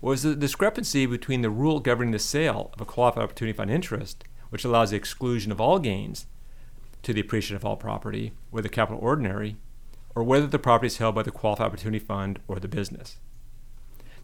Was 0.00 0.25
well, 0.25 0.35
the 0.35 0.41
discrepancy 0.41 1.07
between 1.07 1.41
the 1.41 1.50
rule 1.50 1.81
governing 1.81 2.12
the 2.12 2.19
sale 2.19 2.71
of 2.75 2.81
a 2.81 2.85
qualified 2.85 3.25
opportunity 3.25 3.57
fund 3.57 3.71
interest, 3.71 4.25
which 4.50 4.65
allows 4.65 4.91
the 4.91 4.97
exclusion 4.97 5.50
of 5.50 5.61
all 5.61 5.79
gains 5.79 6.26
to 7.03 7.15
the 7.15 7.21
appreciation 7.21 7.57
of 7.57 7.65
all 7.65 7.76
property, 7.76 8.33
whether 8.50 8.69
capital 8.69 9.00
ordinary, 9.03 9.57
or 10.15 10.23
whether 10.23 10.47
the 10.47 10.59
property 10.59 10.88
is 10.88 10.99
held 10.99 11.15
by 11.15 11.23
the 11.23 11.31
qualified 11.31 11.69
opportunity 11.69 11.99
fund 11.99 12.38
or 12.47 12.61
the 12.61 12.69
business. 12.69 13.17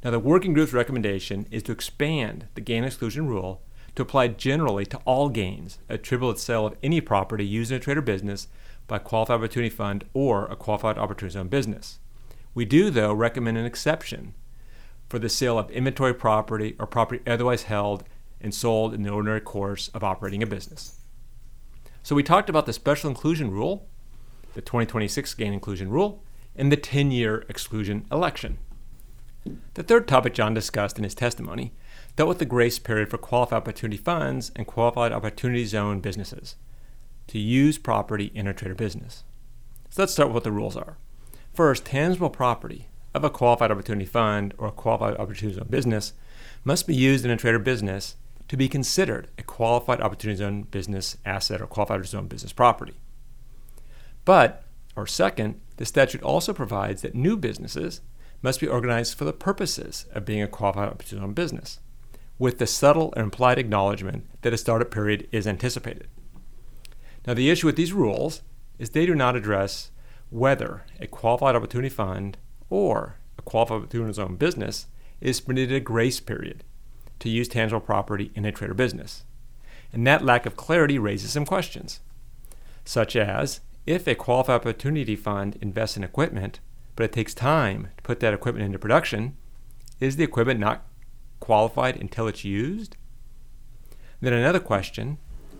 Now, 0.05 0.11
the 0.11 0.19
working 0.19 0.52
group's 0.52 0.73
recommendation 0.73 1.47
is 1.50 1.62
to 1.64 1.73
expand 1.73 2.49
the 2.55 2.61
gain 2.61 2.85
exclusion 2.85 3.26
rule 3.26 3.62
to 3.95 4.03
apply 4.03 4.29
generally 4.29 4.87
to 4.87 4.99
all 5.05 5.29
gains 5.29 5.79
attributable 5.89 6.33
to 6.33 6.39
the 6.39 6.45
sale 6.45 6.67
of 6.67 6.77
any 6.83 7.01
property 7.01 7.47
used 7.47 7.71
in 7.71 7.77
a 7.77 7.81
trade 7.81 7.99
or 7.99 8.03
business 8.03 8.49
by 8.87 8.97
a 8.97 9.01
qualified 9.01 9.37
opportunity 9.37 9.71
fund 9.71 10.05
or 10.15 10.47
a 10.47 10.57
qualified 10.57 10.99
opportunity 10.99 11.35
zone 11.35 11.49
business. 11.49 11.99
We 12.55 12.65
do, 12.65 12.91
though, 12.91 13.13
recommend 13.13 13.59
an 13.59 13.65
exception 13.65 14.35
for 15.09 15.19
the 15.19 15.29
sale 15.29 15.59
of 15.59 15.71
inventory 15.71 16.15
property 16.15 16.75
or 16.79 16.87
property 16.87 17.23
otherwise 17.27 17.65
held 17.65 18.05
and 18.41 18.55
sold 18.55 18.95
in 18.95 19.03
the 19.03 19.11
ordinary 19.11 19.41
course 19.41 19.89
of 19.89 20.03
operating 20.03 20.43
a 20.43 20.47
business. 20.47 20.99
So 22.03 22.15
we 22.15 22.23
talked 22.23 22.51
about 22.51 22.67
the 22.67 22.73
special 22.73 23.09
inclusion 23.09 23.51
rule, 23.51 23.87
the 24.55 24.61
2026 24.61 25.35
gain 25.35 25.53
inclusion 25.53 25.89
rule, 25.91 26.23
and 26.57 26.73
the 26.73 26.77
10 26.77 27.11
year 27.11 27.45
exclusion 27.49 28.07
election. 28.11 28.59
The 29.75 29.83
third 29.83 30.09
topic 30.09 30.35
John 30.35 30.55
discussed 30.55 30.99
in 30.99 31.05
his 31.05 31.15
testimony 31.15 31.73
dealt 32.16 32.28
with 32.28 32.38
the 32.38 32.45
grace 32.45 32.78
period 32.78 33.11
for 33.11 33.19
qualified 33.19 33.59
opportunity 33.59 33.97
funds 33.97 34.52
and 34.54 34.66
qualified 34.66 35.12
opportunity 35.12 35.64
zone 35.64 36.00
businesses 36.00 36.57
to 37.28 37.38
use 37.38 37.78
property 37.78 38.31
in 38.35 38.47
a 38.47 38.54
trade 38.54 38.71
or 38.71 38.75
business. 38.75 39.25
So 39.90 40.02
let's 40.02 40.12
start 40.12 40.28
with 40.28 40.35
what 40.35 40.45
the 40.45 40.52
rules 40.52 40.76
are. 40.76 40.99
First, 41.54 41.85
tangible 41.85 42.31
property 42.31 42.88
of 43.14 43.25
a 43.25 43.31
qualified 43.31 43.71
opportunity 43.71 44.07
fund 44.07 44.54
or 44.59 44.69
a 44.69 44.73
qualified 44.73 45.16
opportunity 45.19 45.59
zone 45.59 45.69
business 45.69 46.12
must 46.64 46.87
be 46.87 46.95
used 46.95 47.25
in 47.25 47.31
a 47.31 47.37
trade 47.37 47.54
or 47.54 47.59
business 47.59 48.16
to 48.49 48.57
be 48.57 48.69
considered 48.69 49.28
a 49.38 49.42
qualified 49.42 50.00
opportunity 50.00 50.38
zone 50.38 50.62
business 50.62 51.16
asset 51.25 51.61
or 51.61 51.66
qualified 51.66 52.04
zone 52.07 52.26
business 52.26 52.52
property. 52.52 52.95
But, 54.25 54.64
or 54.95 55.07
second, 55.07 55.61
the 55.76 55.85
statute 55.85 56.23
also 56.23 56.52
provides 56.52 57.02
that 57.02 57.14
new 57.14 57.37
businesses 57.37 58.00
must 58.42 58.61
be 58.61 58.69
organized 58.69 59.16
for 59.16 59.25
the 59.25 59.33
purposes 59.33 60.07
of 60.12 60.25
being 60.25 60.42
a 60.42 60.49
qualified 60.49 60.88
opportunity 60.88 61.25
zone 61.25 61.35
business, 61.35 61.81
with 62.39 62.59
the 62.59 62.67
subtle 62.67 63.12
or 63.17 63.23
implied 63.23 63.59
acknowledgement 63.59 64.27
that 64.43 64.53
a 64.53 64.59
startup 64.59 64.91
period 64.91 65.29
is 65.33 65.47
anticipated. 65.47 66.09
Now, 67.27 67.35
the 67.35 67.51
issue 67.51 67.67
with 67.67 67.77
these 67.77 67.93
rules 67.93 68.43
is 68.79 68.91
they 68.91 69.07
do 69.07 69.15
not 69.15 69.37
address 69.37 69.91
whether 70.31 70.85
a 71.01 71.07
qualified 71.07 71.55
opportunity 71.55 71.89
fund 71.89 72.39
or 72.69 73.17
a 73.39 73.43
qualified 73.43 73.83
opportunity 73.83 74.12
zone 74.15 74.37
business 74.37 74.87
is 75.21 75.41
permitted 75.41 75.73
a 75.73 75.81
grace 75.81 76.21
period 76.21 76.65
to 77.21 77.29
use 77.29 77.47
tangible 77.47 77.81
property 77.81 78.33
in 78.35 78.45
a 78.45 78.51
trade 78.51 78.71
or 78.71 78.75
business. 78.75 79.25
And 79.93 80.07
that 80.07 80.25
lack 80.25 80.47
of 80.47 80.57
clarity 80.57 80.99
raises 80.99 81.31
some 81.31 81.47
questions, 81.47 82.01
such 82.85 83.15
as 83.15 83.61
if 83.87 84.09
a 84.09 84.15
qualified 84.15 84.57
opportunity 84.57 85.15
fund 85.15 85.59
invests 85.61 85.97
in 85.97 86.03
equipment, 86.03 86.61
but 86.97 87.05
it 87.05 87.12
takes 87.12 87.35
time 87.35 87.89
to 87.97 88.03
put 88.03 88.21
that 88.21 88.35
equipment 88.35 88.67
into 88.67 88.79
production, 88.79 89.37
is 90.01 90.17
the 90.17 90.25
equipment 90.25 90.59
not 90.59 90.85
qualified 91.43 91.97
until 91.97 92.29
it's 92.29 92.45
used? 92.45 92.97
Then 94.21 94.33
another 94.33 94.61
question 94.61 95.19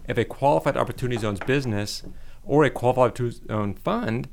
if 0.09 0.17
a 0.17 0.25
qualified 0.25 0.77
opportunity 0.77 1.21
zones 1.21 1.41
business 1.41 2.05
or 2.45 2.65
a 2.65 2.71
qualified 2.71 3.11
opportunity 3.11 3.41
zone 3.49 3.75
fund 3.75 4.29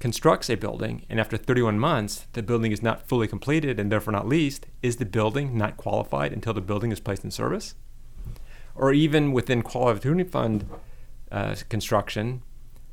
constructs 0.00 0.50
a 0.50 0.56
building 0.56 1.06
and 1.08 1.20
after 1.20 1.36
31 1.36 1.78
months 1.78 2.26
the 2.32 2.42
building 2.42 2.72
is 2.72 2.82
not 2.82 3.08
fully 3.08 3.28
completed 3.28 3.78
and 3.78 3.92
therefore 3.92 4.12
not 4.12 4.26
leased, 4.26 4.66
is 4.82 4.96
the 4.96 5.04
building 5.04 5.56
not 5.56 5.76
qualified 5.76 6.32
until 6.32 6.52
the 6.52 6.60
building 6.60 6.90
is 6.90 6.98
placed 6.98 7.22
in 7.22 7.30
service? 7.30 7.76
Or 8.74 8.92
even 8.92 9.32
within 9.32 9.62
qualified 9.62 9.98
opportunity 9.98 10.28
fund 10.28 10.66
uh, 11.30 11.54
construction, 11.68 12.42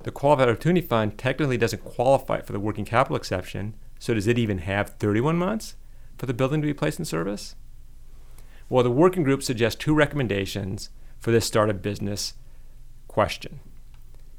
the 0.03 0.11
qualified 0.11 0.49
opportunity 0.49 0.85
fund 0.85 1.17
technically 1.17 1.57
doesn't 1.57 1.83
qualify 1.83 2.41
for 2.41 2.53
the 2.53 2.59
working 2.59 2.85
capital 2.85 3.17
exception, 3.17 3.73
so 3.97 4.13
does 4.13 4.27
it 4.27 4.37
even 4.37 4.59
have 4.59 4.91
31 4.99 5.37
months 5.37 5.75
for 6.19 6.27
the 6.27 6.33
building 6.35 6.61
to 6.61 6.67
be 6.67 6.73
placed 6.73 6.99
in 6.99 7.05
service? 7.05 7.55
Well, 8.69 8.83
the 8.83 8.91
working 8.91 9.23
group 9.23 9.41
suggests 9.41 9.83
two 9.83 9.95
recommendations 9.95 10.89
for 11.19 11.31
this 11.31 11.45
startup 11.45 11.81
business 11.81 12.35
question. 13.07 13.59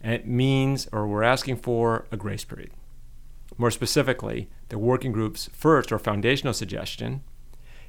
And 0.00 0.14
it 0.14 0.26
means, 0.26 0.88
or 0.92 1.06
we're 1.06 1.24
asking 1.24 1.56
for, 1.56 2.06
a 2.12 2.16
grace 2.16 2.44
period. 2.44 2.70
More 3.58 3.70
specifically, 3.70 4.48
the 4.68 4.78
working 4.78 5.12
group's 5.12 5.50
first 5.52 5.92
or 5.92 5.98
foundational 5.98 6.54
suggestion 6.54 7.22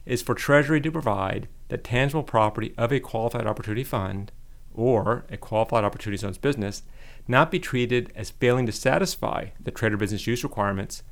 is 0.06 0.24
for 0.24 0.34
Treasury 0.34 0.82
to 0.82 0.92
provide 0.92 1.48
that 1.70 1.84
tangible 1.84 2.24
property 2.24 2.74
of 2.78 2.92
a 2.92 3.00
qualified 3.00 3.46
opportunity 3.46 3.84
fund 3.84 4.32
or 4.74 5.26
a 5.30 5.38
qualified 5.38 5.84
opportunity 5.84 6.18
zones 6.18 6.38
business 6.38 6.82
not 7.28 7.52
be 7.52 7.60
treated 7.60 8.12
as 8.16 8.32
failing 8.32 8.66
to 8.66 8.72
satisfy 8.72 9.48
the 9.60 9.72
trade 9.72 9.94
or 9.94 9.98
business 9.98 10.26
use 10.26 10.44
requirements 10.44 11.04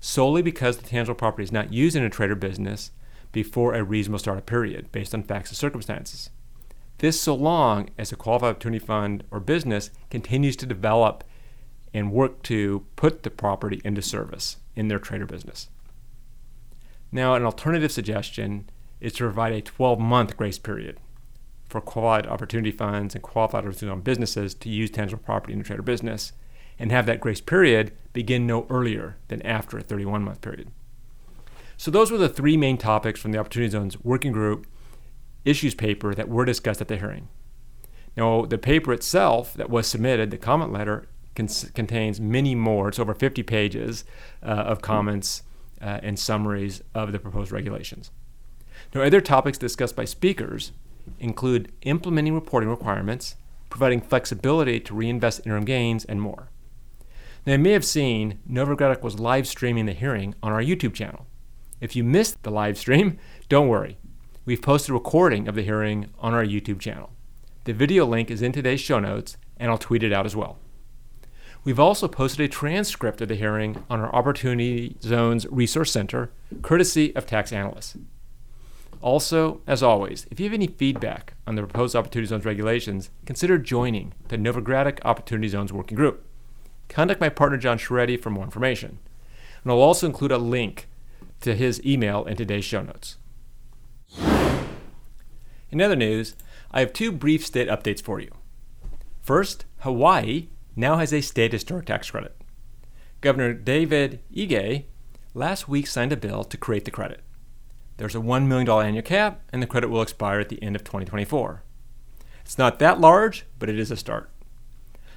solely 0.00 0.40
because 0.40 0.78
the 0.78 0.86
tangible 0.86 1.14
property 1.14 1.42
is 1.42 1.52
not 1.52 1.72
used 1.72 1.94
in 1.94 2.02
a 2.02 2.10
trade 2.10 2.30
or 2.30 2.36
business 2.36 2.90
before 3.32 3.74
a 3.74 3.84
reasonable 3.84 4.18
startup 4.18 4.46
period 4.46 4.90
based 4.92 5.14
on 5.14 5.22
facts 5.22 5.50
and 5.50 5.56
circumstances. 5.56 6.30
This 6.98 7.20
so 7.20 7.34
long 7.34 7.90
as 7.96 8.10
a 8.10 8.16
qualified 8.16 8.50
opportunity 8.50 8.84
fund 8.84 9.24
or 9.30 9.40
business 9.40 9.90
continues 10.10 10.56
to 10.56 10.66
develop 10.66 11.24
and 11.94 12.12
work 12.12 12.42
to 12.44 12.86
put 12.96 13.22
the 13.22 13.30
property 13.30 13.80
into 13.84 14.02
service 14.02 14.56
in 14.74 14.88
their 14.88 14.98
trade 14.98 15.22
or 15.22 15.26
business. 15.26 15.68
Now, 17.10 17.34
an 17.34 17.44
alternative 17.44 17.92
suggestion 17.92 18.68
is 19.00 19.12
to 19.14 19.24
provide 19.24 19.52
a 19.52 19.62
12 19.62 19.98
month 19.98 20.36
grace 20.36 20.58
period 20.58 20.98
for 21.68 21.80
qualified 21.80 22.26
opportunity 22.26 22.70
funds 22.70 23.14
and 23.14 23.22
qualified 23.22 23.64
opportunity 23.64 24.00
businesses 24.00 24.54
to 24.54 24.68
use 24.68 24.90
tangible 24.90 25.22
property 25.22 25.52
in 25.52 25.60
a 25.60 25.64
trade 25.64 25.78
or 25.78 25.82
business 25.82 26.32
and 26.78 26.90
have 26.90 27.06
that 27.06 27.20
grace 27.20 27.40
period 27.40 27.92
begin 28.12 28.46
no 28.46 28.66
earlier 28.70 29.16
than 29.28 29.42
after 29.42 29.78
a 29.78 29.82
31 29.82 30.22
month 30.22 30.40
period. 30.40 30.70
So, 31.78 31.92
those 31.92 32.10
were 32.10 32.18
the 32.18 32.28
three 32.28 32.56
main 32.56 32.76
topics 32.76 33.20
from 33.20 33.30
the 33.30 33.38
Opportunity 33.38 33.70
Zones 33.70 34.02
Working 34.02 34.32
Group 34.32 34.66
issues 35.44 35.76
paper 35.76 36.12
that 36.12 36.28
were 36.28 36.44
discussed 36.44 36.80
at 36.80 36.88
the 36.88 36.96
hearing. 36.96 37.28
Now, 38.16 38.46
the 38.46 38.58
paper 38.58 38.92
itself 38.92 39.54
that 39.54 39.70
was 39.70 39.86
submitted, 39.86 40.32
the 40.32 40.38
comment 40.38 40.72
letter, 40.72 41.06
contains 41.36 42.20
many 42.20 42.56
more. 42.56 42.88
It's 42.88 42.98
over 42.98 43.14
50 43.14 43.44
pages 43.44 44.04
uh, 44.42 44.46
of 44.46 44.82
comments 44.82 45.44
uh, 45.80 46.00
and 46.02 46.18
summaries 46.18 46.82
of 46.96 47.12
the 47.12 47.20
proposed 47.20 47.52
regulations. 47.52 48.10
Now, 48.92 49.02
other 49.02 49.20
topics 49.20 49.56
discussed 49.56 49.94
by 49.94 50.04
speakers 50.04 50.72
include 51.20 51.70
implementing 51.82 52.34
reporting 52.34 52.70
requirements, 52.70 53.36
providing 53.70 54.00
flexibility 54.00 54.80
to 54.80 54.94
reinvest 54.94 55.42
interim 55.46 55.64
gains, 55.64 56.04
and 56.04 56.20
more. 56.20 56.48
Now, 57.46 57.52
you 57.52 57.60
may 57.60 57.70
have 57.70 57.84
seen 57.84 58.40
Novogradac 58.50 59.02
was 59.02 59.20
live 59.20 59.46
streaming 59.46 59.86
the 59.86 59.92
hearing 59.92 60.34
on 60.42 60.50
our 60.50 60.60
YouTube 60.60 60.92
channel. 60.92 61.27
If 61.80 61.94
you 61.94 62.02
missed 62.02 62.42
the 62.42 62.50
live 62.50 62.76
stream, 62.76 63.18
don't 63.48 63.68
worry. 63.68 63.98
We've 64.44 64.60
posted 64.62 64.90
a 64.90 64.94
recording 64.94 65.46
of 65.46 65.54
the 65.54 65.62
hearing 65.62 66.10
on 66.18 66.34
our 66.34 66.44
YouTube 66.44 66.80
channel. 66.80 67.10
The 67.64 67.72
video 67.72 68.04
link 68.04 68.30
is 68.30 68.42
in 68.42 68.50
today's 68.50 68.80
show 68.80 68.98
notes, 68.98 69.36
and 69.58 69.70
I'll 69.70 69.78
tweet 69.78 70.02
it 70.02 70.12
out 70.12 70.26
as 70.26 70.34
well. 70.34 70.58
We've 71.62 71.78
also 71.78 72.08
posted 72.08 72.40
a 72.40 72.48
transcript 72.48 73.20
of 73.20 73.28
the 73.28 73.36
hearing 73.36 73.84
on 73.88 74.00
our 74.00 74.12
Opportunity 74.12 74.96
Zones 75.02 75.46
Resource 75.50 75.92
Center, 75.92 76.32
courtesy 76.62 77.14
of 77.14 77.26
tax 77.26 77.52
analysts. 77.52 77.96
Also, 79.00 79.60
as 79.66 79.80
always, 79.80 80.26
if 80.30 80.40
you 80.40 80.46
have 80.46 80.54
any 80.54 80.66
feedback 80.66 81.34
on 81.46 81.54
the 81.54 81.62
proposed 81.62 81.94
Opportunity 81.94 82.28
Zones 82.28 82.44
regulations, 82.44 83.10
consider 83.24 83.56
joining 83.56 84.14
the 84.28 84.36
Novogradac 84.36 84.98
Opportunity 85.04 85.48
Zones 85.48 85.72
Working 85.72 85.96
Group. 85.96 86.24
contact 86.88 87.20
my 87.20 87.28
partner 87.28 87.58
John 87.58 87.78
Chiaretti 87.78 88.20
for 88.20 88.30
more 88.30 88.44
information. 88.44 88.98
And 89.62 89.70
I'll 89.70 89.80
also 89.80 90.06
include 90.06 90.32
a 90.32 90.38
link 90.38 90.87
to 91.40 91.54
his 91.54 91.84
email 91.84 92.24
in 92.24 92.36
today's 92.36 92.64
show 92.64 92.82
notes. 92.82 93.16
In 95.70 95.80
other 95.80 95.96
news, 95.96 96.34
I 96.70 96.80
have 96.80 96.92
two 96.92 97.12
brief 97.12 97.44
state 97.44 97.68
updates 97.68 98.02
for 98.02 98.20
you. 98.20 98.30
First, 99.22 99.64
Hawaii 99.80 100.48
now 100.74 100.96
has 100.96 101.12
a 101.12 101.20
state 101.20 101.52
historic 101.52 101.86
tax 101.86 102.10
credit. 102.10 102.34
Governor 103.20 103.52
David 103.52 104.20
Ige 104.34 104.84
last 105.34 105.68
week 105.68 105.86
signed 105.86 106.12
a 106.12 106.16
bill 106.16 106.44
to 106.44 106.56
create 106.56 106.84
the 106.84 106.90
credit. 106.90 107.22
There's 107.96 108.14
a 108.14 108.20
$1 108.20 108.46
million 108.46 108.68
annual 108.68 109.02
cap, 109.02 109.42
and 109.52 109.60
the 109.60 109.66
credit 109.66 109.88
will 109.88 110.02
expire 110.02 110.40
at 110.40 110.48
the 110.48 110.62
end 110.62 110.76
of 110.76 110.84
2024. 110.84 111.62
It's 112.42 112.56
not 112.56 112.78
that 112.78 113.00
large, 113.00 113.44
but 113.58 113.68
it 113.68 113.78
is 113.78 113.90
a 113.90 113.96
start. 113.96 114.30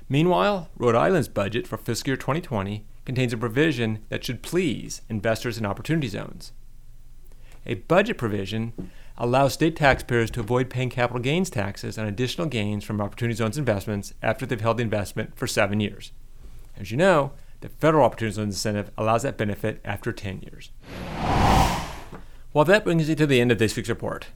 Meanwhile, 0.09 0.69
Rhode 0.75 0.95
Island's 0.95 1.29
budget 1.29 1.67
for 1.67 1.77
fiscal 1.77 2.09
year 2.09 2.17
2020 2.17 2.85
contains 3.05 3.33
a 3.33 3.37
provision 3.37 4.05
that 4.09 4.23
should 4.23 4.41
please 4.41 5.01
investors 5.09 5.57
in 5.57 5.65
opportunity 5.65 6.07
zones. 6.07 6.51
A 7.65 7.75
budget 7.75 8.17
provision 8.17 8.91
allows 9.17 9.53
state 9.53 9.75
taxpayers 9.75 10.31
to 10.31 10.39
avoid 10.39 10.69
paying 10.69 10.89
capital 10.89 11.21
gains 11.21 11.49
taxes 11.49 11.97
on 11.97 12.07
additional 12.07 12.47
gains 12.47 12.83
from 12.83 13.01
opportunity 13.01 13.35
zones 13.35 13.57
investments 13.57 14.13
after 14.21 14.45
they've 14.45 14.61
held 14.61 14.77
the 14.77 14.83
investment 14.83 15.35
for 15.35 15.47
seven 15.47 15.79
years. 15.79 16.11
As 16.77 16.89
you 16.89 16.97
know, 16.97 17.33
the 17.61 17.69
federal 17.69 18.05
opportunity 18.05 18.35
zones 18.35 18.55
incentive 18.55 18.91
allows 18.97 19.23
that 19.23 19.37
benefit 19.37 19.79
after 19.85 20.11
10 20.11 20.41
years. 20.41 20.71
Well, 22.53 22.65
that 22.65 22.83
brings 22.83 23.07
me 23.07 23.15
to 23.15 23.27
the 23.27 23.39
end 23.39 23.51
of 23.51 23.59
this 23.59 23.77
week's 23.77 23.89
report. 23.89 24.27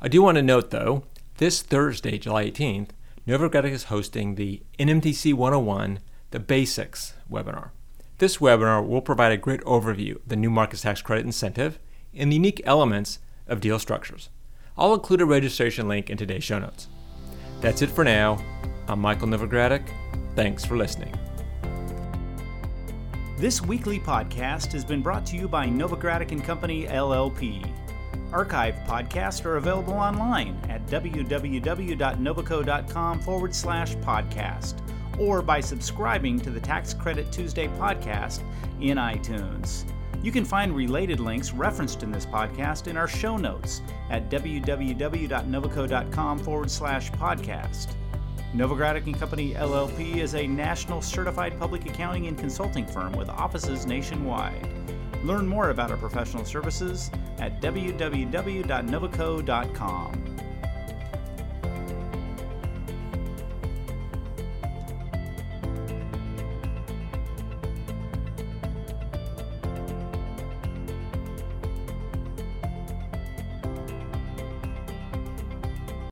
I 0.00 0.08
do 0.08 0.22
want 0.22 0.36
to 0.36 0.42
note, 0.42 0.70
though, 0.70 1.04
this 1.38 1.62
Thursday, 1.62 2.18
July 2.18 2.50
18th, 2.50 2.90
Novogradac 3.26 3.70
is 3.70 3.84
hosting 3.84 4.34
the 4.34 4.62
NMTC 4.78 5.32
101 5.32 6.00
The 6.30 6.40
Basics 6.40 7.13
webinar. 7.30 7.70
This 8.18 8.38
webinar 8.38 8.86
will 8.86 9.02
provide 9.02 9.32
a 9.32 9.36
great 9.36 9.60
overview 9.62 10.16
of 10.16 10.28
the 10.28 10.36
new 10.36 10.50
markets 10.50 10.82
tax 10.82 11.02
credit 11.02 11.26
incentive 11.26 11.78
and 12.14 12.30
the 12.30 12.36
unique 12.36 12.62
elements 12.64 13.18
of 13.46 13.60
deal 13.60 13.78
structures. 13.78 14.30
I'll 14.76 14.94
include 14.94 15.20
a 15.20 15.26
registration 15.26 15.88
link 15.88 16.10
in 16.10 16.16
today's 16.16 16.44
show 16.44 16.58
notes. 16.58 16.88
That's 17.60 17.82
it 17.82 17.90
for 17.90 18.04
now. 18.04 18.42
I'm 18.88 19.00
Michael 19.00 19.28
Novogradac. 19.28 19.82
Thanks 20.34 20.64
for 20.64 20.76
listening. 20.76 21.14
This 23.36 23.60
weekly 23.60 23.98
podcast 23.98 24.72
has 24.72 24.84
been 24.84 25.02
brought 25.02 25.26
to 25.26 25.36
you 25.36 25.48
by 25.48 25.66
Novogradac 25.66 26.30
and 26.30 26.42
Company 26.42 26.86
LLP. 26.86 27.70
Archive 28.32 28.76
podcasts 28.86 29.44
are 29.44 29.56
available 29.56 29.94
online 29.94 30.56
at 30.68 30.86
www.novoco.com 30.86 33.20
forward 33.20 33.54
slash 33.54 33.94
podcast 33.96 34.80
or 35.18 35.42
by 35.42 35.60
subscribing 35.60 36.38
to 36.40 36.48
the 36.50 36.60
Tax 36.60 36.94
Credit 36.94 37.30
Tuesday 37.32 37.66
podcast 37.68 38.42
in 38.80 38.96
iTunes. 38.98 39.84
You 40.22 40.32
can 40.32 40.44
find 40.44 40.74
related 40.74 41.20
links 41.20 41.52
referenced 41.52 42.02
in 42.02 42.10
this 42.10 42.24
podcast 42.24 42.86
in 42.86 42.96
our 42.96 43.06
show 43.06 43.36
notes 43.36 43.82
at 44.10 44.30
www.novoco.com 44.30 46.38
forward 46.38 46.70
slash 46.70 47.12
podcast. 47.12 47.94
Novogradac 48.54 49.04
and 49.06 49.18
Company 49.18 49.52
LLP 49.54 50.16
is 50.16 50.34
a 50.34 50.46
national 50.46 51.02
certified 51.02 51.58
public 51.58 51.84
accounting 51.86 52.28
and 52.28 52.38
consulting 52.38 52.86
firm 52.86 53.12
with 53.12 53.28
offices 53.28 53.84
nationwide. 53.84 54.66
Learn 55.24 55.46
more 55.46 55.68
about 55.70 55.90
our 55.90 55.96
professional 55.96 56.44
services 56.44 57.10
at 57.38 57.60
www.novoco.com. 57.60 60.33